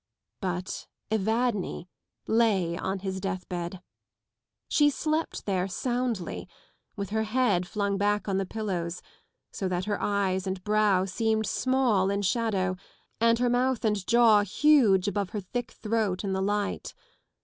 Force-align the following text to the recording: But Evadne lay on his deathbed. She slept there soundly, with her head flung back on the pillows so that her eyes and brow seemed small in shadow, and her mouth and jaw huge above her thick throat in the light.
But 0.39 0.87
Evadne 1.11 1.87
lay 2.25 2.75
on 2.75 2.97
his 3.05 3.19
deathbed. 3.21 3.83
She 4.67 4.89
slept 4.89 5.45
there 5.45 5.67
soundly, 5.67 6.49
with 6.95 7.11
her 7.11 7.21
head 7.21 7.67
flung 7.67 7.99
back 7.99 8.27
on 8.27 8.39
the 8.39 8.45
pillows 8.47 9.03
so 9.51 9.67
that 9.67 9.85
her 9.85 10.01
eyes 10.01 10.47
and 10.47 10.63
brow 10.63 11.05
seemed 11.05 11.45
small 11.45 12.09
in 12.09 12.23
shadow, 12.23 12.77
and 13.19 13.37
her 13.37 13.47
mouth 13.47 13.85
and 13.85 14.07
jaw 14.07 14.41
huge 14.41 15.07
above 15.07 15.29
her 15.29 15.39
thick 15.39 15.69
throat 15.71 16.23
in 16.23 16.33
the 16.33 16.41
light. 16.41 16.95